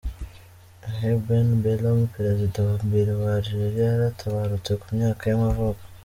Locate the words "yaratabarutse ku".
3.93-4.85